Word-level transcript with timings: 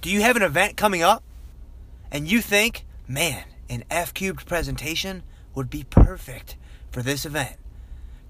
Do 0.00 0.08
you 0.08 0.22
have 0.22 0.36
an 0.36 0.42
event 0.42 0.78
coming 0.78 1.02
up 1.02 1.22
and 2.10 2.26
you 2.26 2.40
think, 2.40 2.86
man, 3.06 3.44
an 3.68 3.84
F 3.90 4.14
cubed 4.14 4.46
presentation 4.46 5.22
would 5.54 5.68
be 5.68 5.84
perfect 5.84 6.56
for 6.90 7.02
this 7.02 7.26
event? 7.26 7.56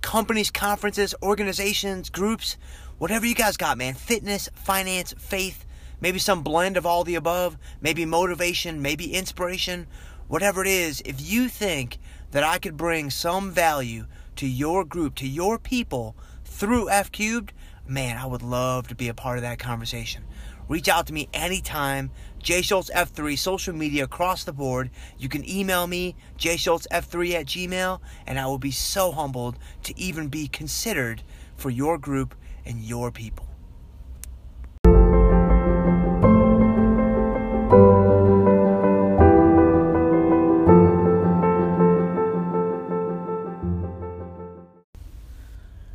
Companies, 0.01 0.51
conferences, 0.51 1.15
organizations, 1.23 2.11
groups, 2.11 2.57
whatever 2.99 3.25
you 3.25 3.37
guys 3.37 3.57
got, 3.57 3.79
man. 3.79 3.95
Fitness, 3.95 4.49
finance, 4.53 5.15
faith, 5.17 5.65
maybe 6.01 6.19
some 6.19 6.43
blend 6.43 6.77
of 6.77 6.87
all 6.87 7.05
the 7.05 7.15
above, 7.15 7.57
maybe 7.81 8.05
motivation, 8.05 8.83
maybe 8.83 9.15
inspiration, 9.15 9.87
whatever 10.27 10.63
it 10.63 10.69
is. 10.69 11.01
If 11.05 11.21
you 11.21 11.49
think 11.49 11.99
that 12.33 12.43
I 12.43 12.59
could 12.59 12.77
bring 12.77 13.11
some 13.11 13.53
value 13.53 14.07
to 14.35 14.47
your 14.49 14.85
group, 14.85 15.15
to 15.17 15.29
your 15.29 15.57
people 15.57 16.17
through 16.45 16.91
F 16.91 17.13
cubed, 17.13 17.53
man, 17.87 18.17
I 18.17 18.27
would 18.27 18.43
love 18.43 18.89
to 18.89 18.97
be 18.97 19.07
a 19.07 19.15
part 19.15 19.39
of 19.39 19.43
that 19.43 19.61
conversation. 19.61 20.25
Reach 20.71 20.89
out 20.89 21.09
to 21.09 21.13
me 21.13 21.29
anytime. 21.35 22.13
Jay 22.39 22.63
Schultz 22.63 22.93
F3, 22.95 23.37
social 23.37 23.75
media 23.75 24.05
across 24.05 24.45
the 24.45 24.53
board. 24.53 24.89
You 25.19 25.29
can 25.29 25.47
email 25.51 25.89
me, 25.89 26.15
jschultzf3 26.39 27.33
at 27.35 27.47
gmail, 27.47 28.01
and 28.25 28.39
I 28.39 28.47
will 28.47 28.61
be 28.61 28.71
so 28.71 29.11
humbled 29.11 29.59
to 29.83 29.99
even 29.99 30.29
be 30.29 30.47
considered 30.47 31.25
for 31.57 31.71
your 31.71 31.99
group 31.99 32.37
and 32.65 32.81
your 32.81 33.11
people. 33.11 33.49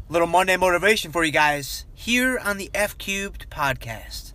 Little 0.10 0.28
Monday 0.28 0.58
motivation 0.58 1.14
for 1.14 1.24
you 1.24 1.32
guys 1.32 1.86
here 1.94 2.38
on 2.38 2.58
the 2.58 2.70
F 2.74 2.98
Cubed 2.98 3.50
podcast. 3.50 4.35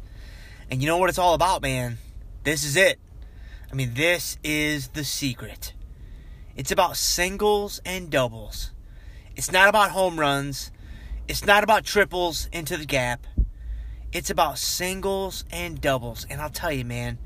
And 0.71 0.81
you 0.81 0.87
know 0.87 0.99
what 0.99 1.09
it's 1.11 1.19
all 1.19 1.35
about, 1.35 1.63
man? 1.63 1.99
This 2.45 2.65
is 2.65 2.77
it. 2.77 3.01
I 3.71 3.75
mean, 3.75 3.95
this 3.95 4.39
is 4.45 4.89
the 4.89 5.03
secret. 5.03 5.75
It's 6.55 6.71
about 6.71 6.97
singles 6.97 7.81
and 7.85 8.09
doubles. 8.09 8.71
It's 9.35 9.51
not 9.51 9.69
about 9.69 9.91
home 9.91 10.19
runs. 10.19 10.71
It's 11.27 11.45
not 11.45 11.65
about 11.65 11.85
triples 11.85 12.49
into 12.53 12.77
the 12.77 12.87
gap. 12.87 13.27
It's 14.13 14.31
about 14.31 14.59
singles 14.59 15.45
and 15.51 15.81
doubles. 15.81 16.27
And 16.31 16.41
I'll 16.41 16.51
tell 16.51 16.73
you, 16.73 16.85
man, 16.85 17.19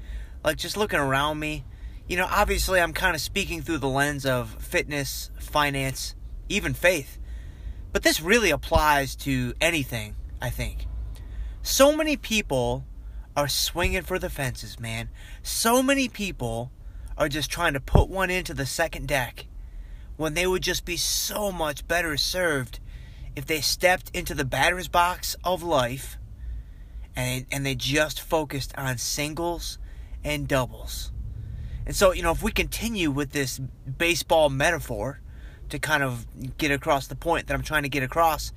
like 0.42 0.56
just 0.56 0.76
looking 0.76 0.98
around 0.98 1.38
me, 1.38 1.64
you 2.08 2.16
know, 2.16 2.28
obviously 2.30 2.80
I'm 2.80 2.92
kind 2.92 3.14
of 3.14 3.20
speaking 3.20 3.60
through 3.60 3.78
the 3.78 3.88
lens 3.88 4.24
of 4.24 4.50
fitness, 4.62 5.30
finance, 5.38 6.14
even 6.48 6.74
faith. 6.74 7.18
But 7.92 8.02
this 8.02 8.20
really 8.20 8.50
applies 8.50 9.16
to 9.16 9.54
anything, 9.60 10.16
I 10.40 10.50
think. 10.50 10.86
So 11.62 11.96
many 11.96 12.16
people 12.16 12.84
are 13.36 13.48
swinging 13.48 14.02
for 14.02 14.18
the 14.18 14.30
fences, 14.30 14.78
man. 14.78 15.08
So 15.42 15.82
many 15.82 16.08
people 16.08 16.70
are 17.16 17.28
just 17.28 17.50
trying 17.50 17.74
to 17.74 17.80
put 17.80 18.08
one 18.08 18.30
into 18.30 18.54
the 18.54 18.66
second 18.66 19.08
deck 19.08 19.46
when 20.16 20.34
they 20.34 20.46
would 20.46 20.62
just 20.62 20.84
be 20.84 20.96
so 20.96 21.50
much 21.50 21.86
better 21.86 22.16
served 22.16 22.80
if 23.34 23.46
they 23.46 23.60
stepped 23.60 24.10
into 24.14 24.34
the 24.34 24.44
batter's 24.44 24.88
box 24.88 25.36
of 25.42 25.62
life 25.62 26.16
and 27.16 27.46
and 27.50 27.64
they 27.66 27.74
just 27.74 28.20
focused 28.20 28.72
on 28.76 28.98
singles 28.98 29.78
and 30.22 30.48
doubles. 30.48 31.12
And 31.86 31.94
so, 31.94 32.12
you 32.12 32.22
know, 32.22 32.30
if 32.30 32.42
we 32.42 32.50
continue 32.50 33.10
with 33.10 33.32
this 33.32 33.58
baseball 33.58 34.48
metaphor, 34.48 35.20
to 35.74 35.78
kind 35.78 36.02
of 36.02 36.26
get 36.56 36.70
across 36.70 37.06
the 37.06 37.16
point 37.16 37.46
that 37.46 37.54
I'm 37.54 37.62
trying 37.62 37.82
to 37.82 37.88
get 37.88 38.02
across. 38.02 38.52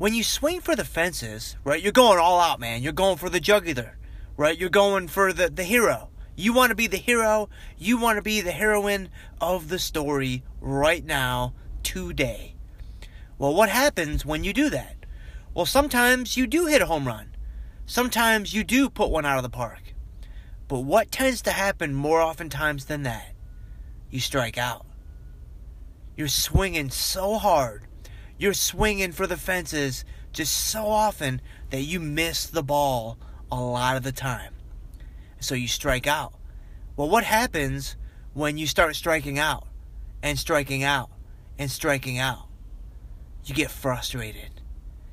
When 0.00 0.14
you 0.14 0.24
swing 0.24 0.62
for 0.62 0.74
the 0.74 0.86
fences, 0.86 1.56
right, 1.62 1.82
you're 1.82 1.92
going 1.92 2.18
all 2.18 2.40
out, 2.40 2.58
man. 2.58 2.82
You're 2.82 2.94
going 2.94 3.18
for 3.18 3.28
the 3.28 3.38
jugular, 3.38 3.98
right? 4.34 4.56
You're 4.56 4.70
going 4.70 5.08
for 5.08 5.30
the, 5.30 5.50
the 5.50 5.62
hero. 5.62 6.08
You 6.34 6.54
want 6.54 6.70
to 6.70 6.74
be 6.74 6.86
the 6.86 6.96
hero. 6.96 7.50
You 7.76 7.98
want 7.98 8.16
to 8.16 8.22
be 8.22 8.40
the 8.40 8.50
heroine 8.50 9.10
of 9.42 9.68
the 9.68 9.78
story 9.78 10.42
right 10.58 11.04
now, 11.04 11.52
today. 11.82 12.54
Well, 13.36 13.54
what 13.54 13.68
happens 13.68 14.24
when 14.24 14.42
you 14.42 14.54
do 14.54 14.70
that? 14.70 14.96
Well, 15.52 15.66
sometimes 15.66 16.34
you 16.34 16.46
do 16.46 16.64
hit 16.64 16.80
a 16.80 16.86
home 16.86 17.06
run. 17.06 17.36
Sometimes 17.84 18.54
you 18.54 18.64
do 18.64 18.88
put 18.88 19.10
one 19.10 19.26
out 19.26 19.36
of 19.36 19.42
the 19.42 19.50
park. 19.50 19.92
But 20.66 20.80
what 20.80 21.12
tends 21.12 21.42
to 21.42 21.50
happen 21.50 21.92
more 21.92 22.22
oftentimes 22.22 22.86
than 22.86 23.02
that? 23.02 23.34
You 24.08 24.20
strike 24.20 24.56
out. 24.56 24.86
You're 26.16 26.28
swinging 26.28 26.88
so 26.88 27.36
hard. 27.36 27.86
You're 28.40 28.54
swinging 28.54 29.12
for 29.12 29.26
the 29.26 29.36
fences 29.36 30.02
just 30.32 30.54
so 30.54 30.86
often 30.86 31.42
that 31.68 31.82
you 31.82 32.00
miss 32.00 32.46
the 32.46 32.62
ball 32.62 33.18
a 33.52 33.60
lot 33.60 33.98
of 33.98 34.02
the 34.02 34.12
time. 34.12 34.54
So 35.40 35.54
you 35.54 35.68
strike 35.68 36.06
out. 36.06 36.32
Well, 36.96 37.10
what 37.10 37.24
happens 37.24 37.96
when 38.32 38.56
you 38.56 38.66
start 38.66 38.96
striking 38.96 39.38
out 39.38 39.66
and 40.22 40.38
striking 40.38 40.82
out 40.82 41.10
and 41.58 41.70
striking 41.70 42.16
out? 42.16 42.46
You 43.44 43.54
get 43.54 43.70
frustrated. 43.70 44.62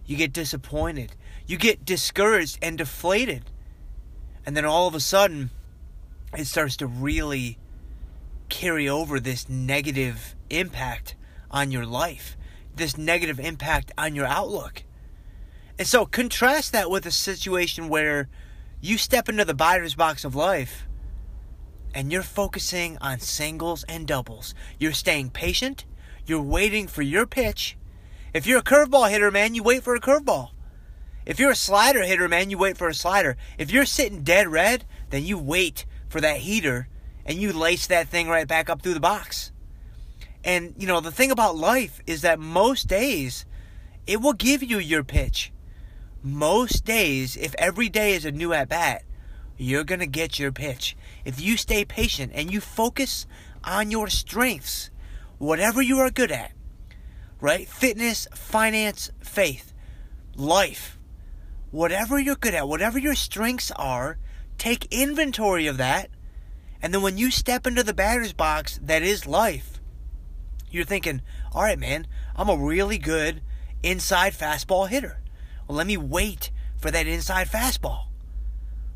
You 0.05 0.15
get 0.15 0.31
disappointed. 0.31 1.13
You 1.45 1.57
get 1.57 1.83
discouraged 1.83 2.57
and 2.61 2.77
deflated. 2.77 3.51
And 4.45 4.55
then 4.55 4.63
all 4.63 4.87
of 4.87 4.95
a 4.95 5.01
sudden, 5.01 5.49
it 6.37 6.45
starts 6.45 6.77
to 6.77 6.87
really 6.87 7.57
carry 8.47 8.87
over 8.87 9.19
this 9.19 9.49
negative 9.49 10.33
impact 10.49 11.15
on 11.51 11.71
your 11.71 11.85
life, 11.85 12.37
this 12.77 12.97
negative 12.97 13.39
impact 13.39 13.91
on 13.97 14.15
your 14.15 14.25
outlook. 14.25 14.83
And 15.77 15.87
so 15.87 16.05
contrast 16.05 16.71
that 16.71 16.89
with 16.89 17.05
a 17.05 17.11
situation 17.11 17.89
where 17.89 18.29
you 18.81 18.97
step 18.97 19.29
into 19.29 19.45
the 19.45 19.53
batter's 19.53 19.95
box 19.95 20.23
of 20.23 20.35
life 20.35 20.87
and 21.93 22.11
you're 22.11 22.23
focusing 22.23 22.97
on 22.99 23.19
singles 23.19 23.83
and 23.85 24.07
doubles. 24.07 24.53
You're 24.79 24.93
staying 24.93 25.31
patient, 25.31 25.85
you're 26.25 26.41
waiting 26.41 26.87
for 26.87 27.01
your 27.01 27.25
pitch. 27.25 27.77
If 28.33 28.45
you're 28.45 28.59
a 28.59 28.63
curveball 28.63 29.09
hitter, 29.09 29.31
man, 29.31 29.55
you 29.55 29.63
wait 29.63 29.83
for 29.83 29.95
a 29.95 29.99
curveball. 29.99 30.51
If 31.25 31.39
you're 31.39 31.51
a 31.51 31.55
slider 31.55 32.03
hitter, 32.03 32.27
man, 32.27 32.49
you 32.49 32.57
wait 32.57 32.77
for 32.77 32.87
a 32.87 32.93
slider. 32.93 33.35
If 33.57 33.71
you're 33.71 33.85
sitting 33.85 34.23
dead 34.23 34.47
red, 34.47 34.85
then 35.09 35.25
you 35.25 35.37
wait 35.37 35.85
for 36.07 36.21
that 36.21 36.37
heater 36.37 36.87
and 37.25 37.39
you 37.39 37.51
lace 37.51 37.87
that 37.87 38.07
thing 38.07 38.29
right 38.29 38.47
back 38.47 38.69
up 38.69 38.81
through 38.81 38.93
the 38.93 38.99
box. 38.99 39.51
And, 40.47 40.73
you 40.77 40.87
know, 40.87 41.01
the 41.01 41.11
thing 41.11 41.29
about 41.29 41.57
life 41.57 41.99
is 42.07 42.21
that 42.21 42.39
most 42.39 42.87
days 42.87 43.45
it 44.07 44.21
will 44.21 44.31
give 44.31 44.63
you 44.63 44.79
your 44.79 45.03
pitch. 45.03 45.51
Most 46.23 46.85
days, 46.85 47.35
if 47.35 47.53
every 47.55 47.89
day 47.89 48.13
is 48.13 48.23
a 48.23 48.31
new 48.31 48.53
at 48.53 48.69
bat, 48.69 49.03
you're 49.57 49.83
going 49.83 49.99
to 49.99 50.07
get 50.07 50.39
your 50.39 50.53
pitch. 50.53 50.95
If 51.25 51.41
you 51.41 51.57
stay 51.57 51.83
patient 51.83 52.31
and 52.33 52.49
you 52.49 52.61
focus 52.61 53.27
on 53.65 53.91
your 53.91 54.07
strengths, 54.07 54.89
whatever 55.37 55.81
you 55.81 55.99
are 55.99 56.09
good 56.09 56.31
at, 56.31 56.53
right? 57.41 57.67
Fitness, 57.67 58.25
finance, 58.33 59.11
faith, 59.19 59.73
life, 60.37 60.97
whatever 61.71 62.17
you're 62.17 62.35
good 62.35 62.55
at, 62.55 62.69
whatever 62.69 62.97
your 62.97 63.15
strengths 63.15 63.71
are, 63.71 64.17
take 64.57 64.87
inventory 64.91 65.67
of 65.67 65.75
that. 65.75 66.09
And 66.81 66.93
then 66.93 67.01
when 67.01 67.17
you 67.17 67.31
step 67.31 67.67
into 67.67 67.83
the 67.83 67.93
batter's 67.93 68.31
box 68.31 68.79
that 68.81 69.01
is 69.03 69.27
life, 69.27 69.76
you're 70.69 70.85
thinking, 70.85 71.21
all 71.53 71.63
right, 71.63 71.79
man, 71.79 72.07
I'm 72.35 72.49
a 72.49 72.57
really 72.57 72.97
good 72.97 73.41
inside 73.83 74.33
fastball 74.33 74.89
hitter. 74.89 75.19
Well, 75.67 75.77
let 75.77 75.87
me 75.87 75.97
wait 75.97 76.51
for 76.77 76.91
that 76.91 77.07
inside 77.07 77.47
fastball. 77.47 78.05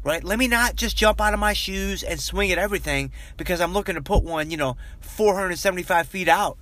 Right? 0.04 0.24
Let 0.24 0.40
me 0.40 0.48
not 0.48 0.76
just 0.76 0.98
jump 0.98 1.22
out 1.22 1.34
of 1.34 1.40
my 1.40 1.54
shoes 1.54 2.02
and 2.02 2.20
swing 2.20 2.52
at 2.52 2.58
everything 2.58 3.12
because 3.38 3.62
I'm 3.62 3.74
looking 3.74 3.96
to 3.96 4.02
put 4.02 4.24
one, 4.24 4.50
you 4.50 4.58
know, 4.58 4.76
475 5.00 6.08
feet 6.08 6.28
out. 6.28 6.58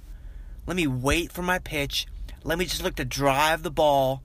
Let 0.68 0.76
me 0.76 0.88
wait 0.88 1.32
for 1.32 1.42
my 1.42 1.58
pitch. 1.58 2.06
Let 2.44 2.60
me 2.60 2.66
just 2.66 2.84
look 2.84 2.96
to 2.96 3.06
drive 3.06 3.64
the 3.64 3.72
ball 3.72 4.24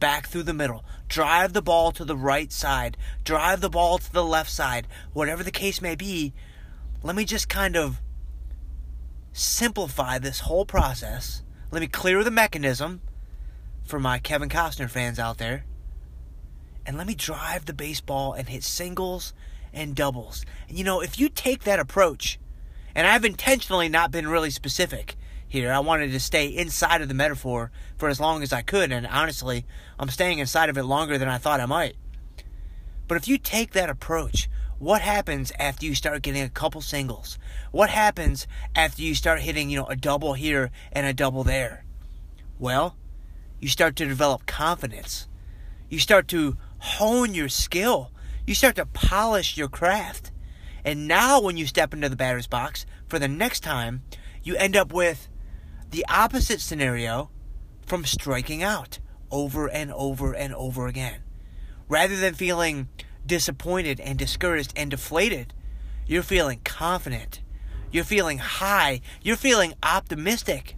back 0.00 0.26
through 0.26 0.42
the 0.44 0.54
middle. 0.54 0.84
Drive 1.08 1.52
the 1.52 1.62
ball 1.62 1.92
to 1.92 2.04
the 2.04 2.16
right 2.16 2.52
side. 2.52 2.96
Drive 3.24 3.60
the 3.60 3.70
ball 3.70 3.98
to 3.98 4.12
the 4.12 4.24
left 4.24 4.50
side. 4.50 4.86
Whatever 5.12 5.42
the 5.42 5.50
case 5.50 5.80
may 5.80 5.94
be, 5.94 6.32
let 7.02 7.16
me 7.16 7.24
just 7.24 7.48
kind 7.48 7.76
of 7.76 8.00
simplify 9.38 10.18
this 10.18 10.40
whole 10.40 10.66
process. 10.66 11.42
Let 11.70 11.80
me 11.80 11.86
clear 11.86 12.24
the 12.24 12.30
mechanism 12.30 13.00
for 13.84 14.00
my 14.00 14.18
Kevin 14.18 14.48
Costner 14.48 14.90
fans 14.90 15.18
out 15.18 15.38
there. 15.38 15.64
And 16.84 16.96
let 16.96 17.06
me 17.06 17.14
drive 17.14 17.66
the 17.66 17.72
baseball 17.72 18.32
and 18.32 18.48
hit 18.48 18.64
singles 18.64 19.32
and 19.72 19.94
doubles. 19.94 20.44
And 20.68 20.76
you 20.76 20.84
know, 20.84 21.00
if 21.00 21.18
you 21.18 21.28
take 21.28 21.64
that 21.64 21.78
approach, 21.78 22.38
and 22.94 23.06
I've 23.06 23.24
intentionally 23.24 23.88
not 23.88 24.10
been 24.10 24.26
really 24.26 24.50
specific 24.50 25.14
here, 25.46 25.72
I 25.72 25.78
wanted 25.78 26.10
to 26.12 26.20
stay 26.20 26.48
inside 26.48 27.00
of 27.00 27.08
the 27.08 27.14
metaphor 27.14 27.70
for 27.96 28.08
as 28.08 28.20
long 28.20 28.42
as 28.42 28.52
I 28.52 28.62
could, 28.62 28.90
and 28.90 29.06
honestly, 29.06 29.64
I'm 29.98 30.08
staying 30.08 30.38
inside 30.38 30.68
of 30.68 30.78
it 30.78 30.84
longer 30.84 31.16
than 31.16 31.28
I 31.28 31.38
thought 31.38 31.60
I 31.60 31.66
might. 31.66 31.96
But 33.06 33.16
if 33.16 33.28
you 33.28 33.38
take 33.38 33.72
that 33.72 33.88
approach, 33.88 34.48
what 34.78 35.02
happens 35.02 35.52
after 35.58 35.86
you 35.86 35.94
start 35.94 36.22
getting 36.22 36.42
a 36.42 36.48
couple 36.48 36.80
singles? 36.80 37.38
What 37.72 37.90
happens 37.90 38.46
after 38.76 39.02
you 39.02 39.14
start 39.14 39.40
hitting, 39.40 39.70
you 39.70 39.78
know, 39.78 39.86
a 39.86 39.96
double 39.96 40.34
here 40.34 40.70
and 40.92 41.04
a 41.04 41.12
double 41.12 41.42
there? 41.42 41.84
Well, 42.58 42.96
you 43.60 43.68
start 43.68 43.96
to 43.96 44.06
develop 44.06 44.46
confidence. 44.46 45.26
You 45.88 45.98
start 45.98 46.28
to 46.28 46.56
hone 46.78 47.34
your 47.34 47.48
skill. 47.48 48.12
You 48.46 48.54
start 48.54 48.76
to 48.76 48.86
polish 48.86 49.56
your 49.56 49.68
craft. 49.68 50.30
And 50.84 51.08
now, 51.08 51.40
when 51.40 51.56
you 51.56 51.66
step 51.66 51.92
into 51.92 52.08
the 52.08 52.16
batter's 52.16 52.46
box 52.46 52.86
for 53.08 53.18
the 53.18 53.28
next 53.28 53.60
time, 53.60 54.02
you 54.44 54.54
end 54.56 54.76
up 54.76 54.92
with 54.92 55.28
the 55.90 56.06
opposite 56.08 56.60
scenario 56.60 57.30
from 57.84 58.04
striking 58.04 58.62
out 58.62 59.00
over 59.30 59.68
and 59.68 59.92
over 59.92 60.34
and 60.34 60.54
over 60.54 60.86
again. 60.86 61.20
Rather 61.88 62.16
than 62.16 62.34
feeling 62.34 62.88
disappointed 63.28 64.00
and 64.00 64.18
discouraged 64.18 64.72
and 64.74 64.90
deflated, 64.90 65.54
you're 66.06 66.22
feeling 66.24 66.60
confident. 66.64 67.40
You're 67.92 68.04
feeling 68.04 68.38
high. 68.38 69.00
You're 69.22 69.36
feeling 69.36 69.74
optimistic. 69.82 70.74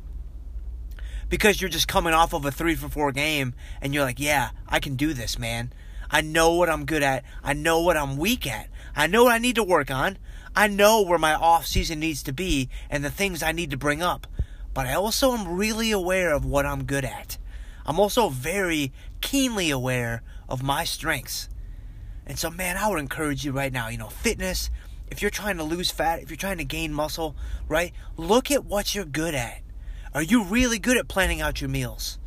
Because 1.29 1.61
you're 1.61 1.71
just 1.71 1.89
coming 1.89 2.13
off 2.13 2.35
of 2.35 2.45
a 2.45 2.51
3 2.51 2.75
for 2.75 2.89
4 2.89 3.13
game 3.13 3.55
and 3.81 3.95
you're 3.95 4.05
like, 4.05 4.21
yeah, 4.21 4.51
I 4.69 4.81
can 4.81 4.97
do 4.97 5.15
this, 5.15 5.39
man. 5.39 5.73
I 6.11 6.21
know 6.21 6.55
what 6.55 6.69
I'm 6.69 6.85
good 6.85 7.05
at. 7.05 7.25
I 7.43 7.53
know 7.53 7.81
what 7.81 7.97
I'm 7.97 8.17
weak 8.17 8.47
at. 8.47 8.69
I 8.97 9.07
know 9.07 9.25
what 9.25 9.33
I 9.33 9.39
need 9.39 9.55
to 9.55 9.63
work 9.63 9.91
on. 9.91 10.19
I 10.57 10.67
know 10.67 11.03
where 11.03 11.19
my 11.19 11.35
off 11.35 11.67
season 11.67 12.01
needs 12.01 12.25
to 12.25 12.33
be 12.33 12.69
and 12.91 13.05
the 13.05 13.11
things 13.11 13.43
I 13.43 13.53
need 13.53 13.71
to 13.71 13.77
bring 13.77 14.03
up. 14.03 14.27
But 14.75 14.87
I 14.87 14.95
also 14.95 15.33
am 15.33 15.57
really 15.57 15.93
aware 15.93 16.35
of 16.35 16.45
what 16.45 16.67
I'm 16.67 16.85
good 16.85 17.05
at. 17.05 17.39
I'm 17.87 18.01
also 18.01 18.29
very 18.29 18.93
keenly 19.21 19.71
aware 19.71 20.23
of 20.49 20.63
my 20.63 20.85
strengths. 20.85 21.49
And 22.31 22.39
so, 22.39 22.49
man, 22.49 22.77
I 22.77 22.87
would 22.87 23.01
encourage 23.01 23.45
you 23.45 23.51
right 23.51 23.73
now, 23.73 23.89
you 23.89 23.99
know, 23.99 24.09
fitness, 24.09 24.71
if 25.09 25.21
you're 25.21 25.33
trying 25.33 25.57
to 25.57 25.65
lose 25.65 25.91
fat, 25.91 26.23
if 26.23 26.31
you're 26.31 26.37
trying 26.37 26.59
to 26.59 26.65
gain 26.65 26.93
muscle, 26.93 27.35
right? 27.67 27.93
Look 28.17 28.53
at 28.53 28.65
what 28.65 28.95
you're 28.95 29.05
good 29.05 29.35
at. 29.35 29.63
Are 30.15 30.23
you 30.23 30.45
really 30.45 30.79
good 30.79 30.97
at 30.97 31.09
planning 31.09 31.41
out 31.41 31.61
your 31.61 31.69
meals? 31.69 32.21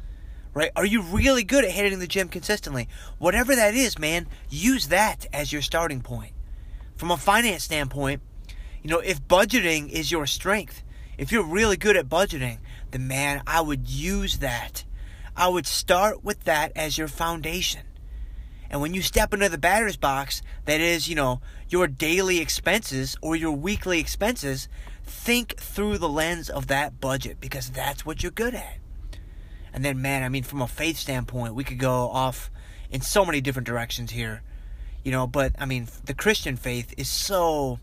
Right? 0.54 0.72
Are 0.76 0.86
you 0.86 1.02
really 1.02 1.46
good 1.46 1.64
at 1.64 1.72
hitting 1.72 2.00
the 2.00 2.08
gym 2.08 2.28
consistently? 2.28 2.90
Whatever 3.18 3.56
that 3.56 3.76
is, 3.76 3.98
man, 3.98 4.28
use 4.50 4.90
that 4.90 5.26
as 5.32 5.54
your 5.54 5.62
starting 5.62 6.02
point. 6.02 6.34
From 6.98 7.10
a 7.10 7.16
finance 7.16 7.64
standpoint, 7.64 8.22
you 8.82 8.90
know, 8.90 9.00
if 9.00 9.26
budgeting 9.26 9.90
is 9.90 10.12
your 10.12 10.28
strength, 10.28 10.84
if 11.18 11.32
you're 11.32 11.46
really 11.46 11.78
good 11.78 11.96
at 11.96 12.10
budgeting, 12.10 12.58
then 12.92 13.08
man, 13.08 13.42
I 13.48 13.62
would 13.62 13.90
use 13.90 14.40
that. 14.40 14.84
I 15.34 15.48
would 15.48 15.66
start 15.66 16.26
with 16.26 16.44
that 16.44 16.74
as 16.76 16.98
your 16.98 17.08
foundation. 17.08 17.84
And 18.74 18.82
when 18.82 18.96
you 18.96 19.04
step 19.04 19.36
into 19.36 19.50
the 19.50 19.60
batter's 19.60 19.98
box, 19.98 20.42
that 20.66 20.82
is, 20.82 21.08
you 21.08 21.14
know, 21.14 21.42
your 21.70 21.86
daily 21.86 22.40
expenses 22.40 23.16
or 23.22 23.36
your 23.36 23.52
weekly 23.52 24.00
expenses, 24.00 24.68
think 25.04 25.58
through 25.58 26.00
the 26.00 26.10
lens 26.10 26.50
of 26.50 26.66
that 26.68 27.00
budget 27.00 27.40
because 27.40 27.70
that's 27.70 28.04
what 28.04 28.24
you're 28.24 28.32
good 28.32 28.56
at. 28.56 28.80
And 29.72 29.86
then, 29.86 30.02
man, 30.02 30.24
I 30.24 30.30
mean, 30.30 30.42
from 30.42 30.60
a 30.60 30.68
faith 30.68 30.98
standpoint, 30.98 31.54
we 31.54 31.64
could 31.64 31.78
go 31.78 32.10
off 32.10 32.50
in 32.90 33.02
so 33.02 33.24
many 33.24 33.42
different 33.42 33.68
directions 33.68 34.10
here, 34.10 34.42
you 35.04 35.12
know, 35.12 35.28
but 35.28 35.52
I 35.60 35.68
mean, 35.68 35.88
the 36.06 36.16
Christian 36.16 36.58
faith 36.58 36.96
is 36.98 37.08
so, 37.08 37.78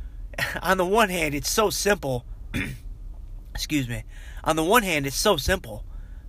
on 0.62 0.76
the 0.76 0.86
one 0.86 1.08
hand, 1.08 1.34
it's 1.34 1.50
so 1.50 1.70
simple. 1.70 2.24
Excuse 3.56 3.88
me. 3.88 4.04
On 4.44 4.54
the 4.54 4.62
one 4.62 4.84
hand, 4.84 5.08
it's 5.08 5.16
so 5.16 5.36
simple 5.36 5.84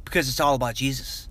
because 0.06 0.27
it's 0.27 0.39
all 0.39 0.56
about 0.56 0.74
Jesus. 0.74 1.30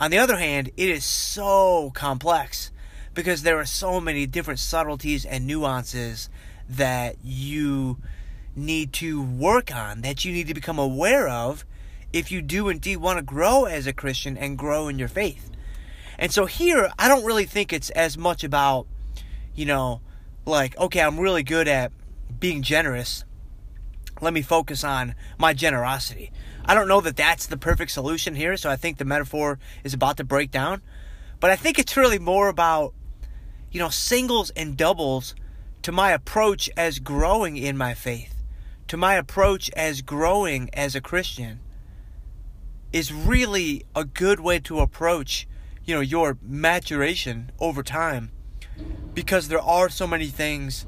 On 0.00 0.10
the 0.10 0.18
other 0.18 0.36
hand, 0.36 0.70
it 0.76 0.88
is 0.88 1.04
so 1.04 1.90
complex 1.94 2.70
because 3.14 3.42
there 3.42 3.58
are 3.58 3.64
so 3.64 4.00
many 4.00 4.26
different 4.26 4.60
subtleties 4.60 5.24
and 5.24 5.46
nuances 5.46 6.30
that 6.68 7.16
you 7.24 7.98
need 8.54 8.92
to 8.92 9.20
work 9.22 9.74
on, 9.74 10.02
that 10.02 10.24
you 10.24 10.32
need 10.32 10.46
to 10.46 10.54
become 10.54 10.78
aware 10.78 11.28
of 11.28 11.64
if 12.12 12.30
you 12.30 12.40
do 12.40 12.68
indeed 12.68 12.98
want 12.98 13.18
to 13.18 13.24
grow 13.24 13.64
as 13.64 13.86
a 13.86 13.92
Christian 13.92 14.36
and 14.36 14.56
grow 14.56 14.86
in 14.86 14.98
your 14.98 15.08
faith. 15.08 15.50
And 16.16 16.32
so 16.32 16.46
here, 16.46 16.90
I 16.98 17.08
don't 17.08 17.24
really 17.24 17.44
think 17.44 17.72
it's 17.72 17.90
as 17.90 18.16
much 18.16 18.44
about, 18.44 18.86
you 19.54 19.66
know, 19.66 20.00
like, 20.46 20.76
okay, 20.78 21.00
I'm 21.00 21.18
really 21.18 21.42
good 21.42 21.68
at 21.68 21.92
being 22.38 22.62
generous. 22.62 23.24
Let 24.20 24.34
me 24.34 24.42
focus 24.42 24.82
on 24.82 25.14
my 25.38 25.52
generosity. 25.52 26.32
I 26.64 26.74
don't 26.74 26.88
know 26.88 27.00
that 27.00 27.16
that's 27.16 27.46
the 27.46 27.56
perfect 27.56 27.92
solution 27.92 28.34
here, 28.34 28.56
so 28.56 28.68
I 28.68 28.76
think 28.76 28.98
the 28.98 29.04
metaphor 29.04 29.58
is 29.84 29.94
about 29.94 30.16
to 30.18 30.24
break 30.24 30.50
down. 30.50 30.82
But 31.40 31.50
I 31.50 31.56
think 31.56 31.78
it's 31.78 31.96
really 31.96 32.18
more 32.18 32.48
about, 32.48 32.94
you 33.70 33.78
know, 33.78 33.88
singles 33.88 34.50
and 34.50 34.76
doubles 34.76 35.34
to 35.82 35.92
my 35.92 36.10
approach 36.10 36.68
as 36.76 36.98
growing 36.98 37.56
in 37.56 37.76
my 37.76 37.94
faith, 37.94 38.42
to 38.88 38.96
my 38.96 39.14
approach 39.14 39.70
as 39.70 40.02
growing 40.02 40.68
as 40.72 40.94
a 40.94 41.00
Christian, 41.00 41.60
is 42.92 43.12
really 43.12 43.84
a 43.94 44.04
good 44.04 44.40
way 44.40 44.58
to 44.58 44.80
approach, 44.80 45.46
you 45.84 45.94
know, 45.94 46.00
your 46.00 46.38
maturation 46.42 47.52
over 47.60 47.82
time. 47.82 48.32
Because 49.14 49.48
there 49.48 49.60
are 49.60 49.88
so 49.88 50.06
many 50.06 50.26
things 50.26 50.86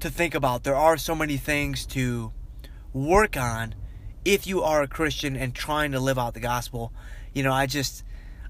to 0.00 0.10
think 0.10 0.34
about. 0.34 0.64
There 0.64 0.76
are 0.76 0.96
so 0.96 1.14
many 1.14 1.36
things 1.36 1.86
to 1.86 2.32
work 3.04 3.36
on 3.36 3.74
if 4.24 4.46
you 4.46 4.62
are 4.62 4.82
a 4.82 4.88
Christian 4.88 5.36
and 5.36 5.54
trying 5.54 5.92
to 5.92 6.00
live 6.00 6.18
out 6.18 6.34
the 6.34 6.40
gospel. 6.40 6.92
You 7.32 7.42
know, 7.42 7.52
I 7.52 7.66
just 7.66 8.02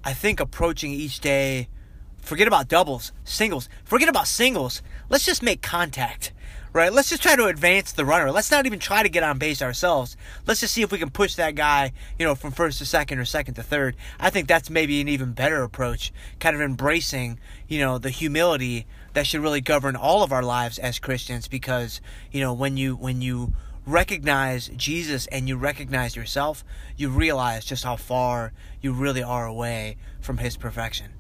I 0.05 0.13
think 0.13 0.41
approaching 0.41 0.93
each 0.93 1.21
day 1.21 1.69
Forget 2.27 2.49
about 2.49 2.67
doubles, 2.67 3.13
singles. 3.23 3.69
Forget 3.85 4.09
about 4.09 4.27
singles. 4.27 4.83
Let's 5.09 5.25
just 5.25 5.45
make 5.45 5.63
contact, 5.63 6.33
right? 6.73 6.93
Let's 6.93 7.09
just 7.09 7.23
try 7.23 7.37
to 7.37 7.47
advance 7.47 7.93
the 7.93 8.05
runner. 8.05 8.33
Let's 8.33 8.51
not 8.51 8.67
even 8.67 8.81
try 8.81 9.05
to 9.05 9.09
get 9.09 9.23
on 9.23 9.39
base 9.39 9.63
ourselves. 9.63 10.17
Let's 10.45 10.59
just 10.59 10.75
see 10.75 10.83
if 10.83 10.91
we 10.91 10.99
can 10.99 11.11
push 11.11 11.37
that 11.37 11.55
guy, 11.55 11.93
you 12.19 12.27
know, 12.27 12.35
from 12.35 12.51
first 12.51 12.79
to 12.79 12.85
second 12.85 13.21
or 13.21 13.25
second 13.25 13.55
to 13.55 13.63
third. 13.63 13.95
I 14.19 14.31
think 14.31 14.49
that's 14.49 14.69
maybe 14.69 15.01
an 15.01 15.07
even 15.07 15.35
better 15.35 15.63
approach, 15.63 16.13
kind 16.41 16.57
of 16.57 16.63
embracing, 16.63 17.39
you 17.69 17.79
know, 17.79 17.97
the 17.97 18.11
humility 18.11 18.89
that 19.13 19.29
should 19.29 19.41
really 19.41 19.61
govern 19.61 19.95
all 19.95 20.25
of 20.25 20.33
our 20.33 20.43
lives 20.43 20.81
as 20.81 20.99
Christians 20.99 21.47
because, 21.47 22.01
you 22.33 22.41
know, 22.41 22.53
when 22.53 22.77
you 22.77 22.97
when 22.97 23.23
you 23.23 23.53
recognize 23.87 24.69
Jesus 24.77 25.27
and 25.29 25.49
you 25.49 25.57
recognize 25.57 26.17
yourself, 26.17 26.65
you 26.97 27.09
realize 27.09 27.65
just 27.65 27.85
how 27.85 27.97
far 27.97 28.53
you 28.81 28.93
really 28.93 29.23
are 29.23 29.47
away 29.47 29.97
from 30.21 30.39
his 30.39 30.57
perfection. 30.57 31.13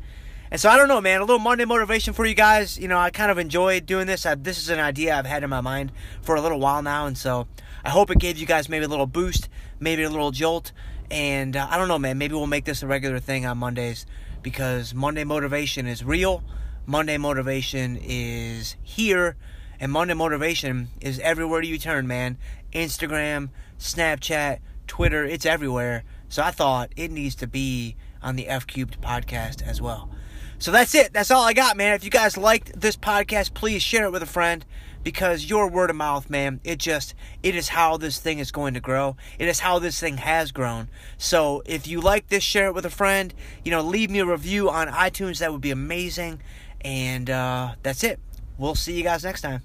And 0.51 0.61
so 0.61 0.69
I 0.69 0.77
don't 0.77 0.89
know, 0.89 1.01
man. 1.01 1.21
A 1.21 1.25
little 1.25 1.39
Monday 1.39 1.65
motivation 1.65 2.15
for 2.15 2.25
you 2.25 2.35
guys. 2.35 2.79
You 2.79 2.89
know, 2.89 2.99
I 2.99 3.11
kind 3.11 3.31
of 3.31 3.39
enjoyed 3.39 3.87
doing 3.87 4.07
this. 4.07 4.27
I, 4.27 4.35
this 4.35 4.59
is 4.59 4.69
an 4.69 4.79
idea 4.79 5.17
I've 5.17 5.27
had 5.27 5.43
in 5.43 5.51
my 5.51 5.61
mind 5.61 5.93
for 6.23 6.37
a 6.37 6.41
little 6.41 6.61
while 6.61 6.83
now, 6.83 7.07
and 7.07 7.19
so 7.19 7.49
I 7.85 7.91
hope 7.91 8.11
it 8.11 8.19
gave 8.19 8.39
you 8.39 8.47
guys 8.47 8.69
maybe 8.69 8.85
a 8.85 8.89
little 8.89 9.07
boost, 9.07 9.49
maybe 9.81 10.03
a 10.03 10.11
little 10.11 10.31
jolt. 10.31 10.73
And 11.11 11.57
uh, 11.57 11.67
I 11.69 11.79
don't 11.79 11.89
know, 11.89 11.99
man. 11.99 12.19
Maybe 12.19 12.35
we'll 12.35 12.47
make 12.47 12.65
this 12.65 12.83
a 12.83 12.87
regular 12.87 13.19
thing 13.19 13.45
on 13.45 13.59
Mondays 13.59 14.07
because 14.43 14.95
Monday 14.95 15.25
motivation 15.25 15.87
is 15.87 16.05
real. 16.05 16.45
Monday 16.87 17.19
motivation 17.19 17.99
is 18.01 18.77
here, 18.85 19.37
and 19.81 19.91
Monday 19.91 20.15
motivation 20.15 20.89
is 21.01 21.19
everywhere 21.19 21.63
you 21.63 21.79
turn, 21.79 22.07
man. 22.07 22.39
Instagram, 22.73 23.51
Snapchat, 23.79 24.59
Twitter, 24.87 25.25
it's 25.25 25.47
everywhere. 25.47 26.05
So 26.29 26.43
I 26.43 26.51
thought 26.51 26.91
it 26.97 27.11
needs 27.11 27.35
to 27.37 27.47
be 27.47 27.97
on 28.23 28.37
the 28.37 28.49
F 28.49 28.67
Cubed 28.67 29.01
podcast 29.01 29.63
as 29.63 29.81
well. 29.81 30.11
So 30.59 30.71
that's 30.71 30.95
it. 30.95 31.13
That's 31.13 31.31
all 31.31 31.45
I 31.45 31.53
got, 31.53 31.77
man. 31.77 31.95
If 31.95 32.05
you 32.05 32.11
guys 32.11 32.37
liked 32.37 32.81
this 32.81 32.97
podcast, 32.97 33.53
please 33.55 33.83
share 33.83 34.05
it 34.05 34.13
with 34.13 34.23
a 34.23 34.27
friend 34.27 34.65
because 35.07 35.49
your 35.49 35.71
word 35.71 35.91
of 35.91 35.97
mouth, 35.97 36.29
man, 36.31 36.61
it 36.65 36.79
just 36.79 37.15
it 37.43 37.55
is 37.55 37.69
how 37.69 37.97
this 37.97 38.19
thing 38.19 38.39
is 38.39 38.51
going 38.51 38.75
to 38.75 38.81
grow. 38.81 39.17
It 39.39 39.49
is 39.49 39.61
how 39.61 39.79
this 39.79 40.01
thing 40.01 40.17
has 40.17 40.51
grown. 40.53 40.89
So 41.19 41.63
if 41.67 41.87
you 41.87 42.01
like 42.01 42.29
this, 42.29 42.43
share 42.43 42.67
it 42.67 42.75
with 42.75 42.87
a 42.87 42.91
friend. 42.91 43.33
You 43.65 43.71
know, 43.71 43.83
leave 43.83 44.11
me 44.11 44.21
a 44.21 44.27
review 44.27 44.71
on 44.71 44.89
iTunes. 44.89 45.39
That 45.39 45.53
would 45.53 45.61
be 45.61 45.71
amazing. 45.71 46.43
And 46.81 47.29
uh, 47.29 47.75
that's 47.83 48.03
it. 48.03 48.19
We'll 48.59 48.75
see 48.75 48.97
you 48.97 49.03
guys 49.03 49.23
next 49.23 49.43
time. 49.43 49.63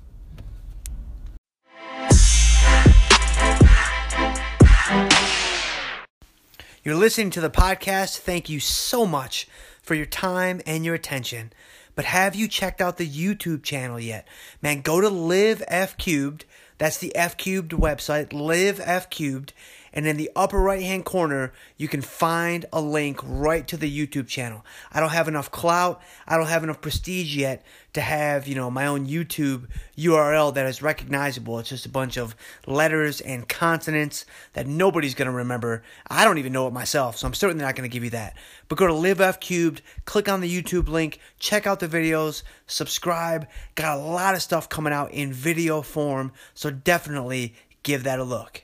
You're 6.84 6.96
listening 6.96 7.30
to 7.32 7.42
the 7.42 7.52
podcast. 7.52 8.18
Thank 8.18 8.50
you 8.50 8.60
so 8.60 9.06
much 9.06 9.48
for 9.84 9.94
your 9.94 10.08
time 10.08 10.62
and 10.66 10.84
your 10.84 10.96
attention. 10.96 11.54
But 11.94 12.06
have 12.06 12.34
you 12.34 12.48
checked 12.48 12.82
out 12.82 12.98
the 12.98 13.08
YouTube 13.08 13.62
channel 13.62 14.00
yet? 14.00 14.28
Man, 14.64 14.82
go 14.82 15.00
to 15.00 15.08
Live 15.08 15.62
F 15.68 15.96
Cubed. 15.98 16.46
That's 16.80 16.98
the 16.98 17.16
F 17.16 17.38
Cubed 17.38 17.70
website, 17.74 18.34
Live 18.34 18.80
F 18.84 19.12
Cubed, 19.12 19.54
and 19.94 20.08
in 20.08 20.18
the 20.18 20.32
upper 20.36 20.60
right 20.60 20.82
hand 20.82 21.06
corner, 21.06 21.52
you 21.78 21.88
can 21.88 22.02
find 22.02 22.66
a 22.72 22.82
link 22.82 23.20
right 23.24 23.68
to 23.68 23.78
the 23.78 24.08
YouTube 24.08 24.28
channel. 24.28 24.66
I 24.92 25.00
don't 25.00 25.10
have 25.10 25.28
enough 25.28 25.52
clout, 25.52 26.02
I 26.28 26.38
don't 26.38 26.48
have 26.48 26.64
enough 26.64 26.82
prestige 26.82 27.36
yet 27.36 27.66
to 27.94 28.02
have, 28.02 28.48
you 28.48 28.56
know, 28.56 28.72
my 28.72 28.88
own 28.88 29.06
YouTube 29.06 29.68
URL 29.98 30.54
that 30.54 30.66
is 30.66 30.82
recognizable. 30.82 31.60
It's 31.60 31.70
just 31.70 31.86
a 31.86 31.90
bunch 31.90 32.18
of 32.18 32.36
letters 32.66 33.20
and 33.20 33.48
consonants 33.48 34.26
that 34.54 34.66
nobody's 34.66 35.16
going 35.16 35.26
to 35.26 35.32
remember. 35.34 35.84
I 36.08 36.24
don't 36.24 36.38
even 36.38 36.54
know 36.54 36.68
it 36.68 36.74
myself, 36.74 37.18
so 37.18 37.28
I'm 37.28 37.34
certainly 37.34 37.64
not 37.64 37.76
going 37.76 37.90
to 37.90 37.94
give 37.94 38.04
you 38.04 38.12
that. 38.12 38.38
But 38.70 38.78
go 38.78 38.88
to 38.88 38.94
Live 38.94 39.20
F 39.20 39.40
Cubed, 39.40 39.82
click 40.06 40.30
on 40.30 40.40
the 40.40 40.62
YouTube 40.62 40.88
link, 40.88 41.20
check 41.40 41.68
out 41.68 41.82
the 41.82 41.88
videos, 41.88 42.44
subscribe. 42.66 43.48
Got 43.76 43.98
a 43.98 44.02
lot 44.02 44.36
of 44.36 44.42
stuff 44.42 44.70
coming 44.70 44.94
out 44.94 45.12
in 45.12 45.34
video 45.34 45.82
form, 45.82 46.32
so 46.54 46.72
definitely 46.72 47.56
give 47.84 48.04
that 48.04 48.20
a 48.20 48.24
look. 48.24 48.64